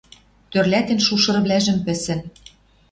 [0.51, 2.19] Тӧрлӓтен шушырвлӓжӹм пӹсӹн...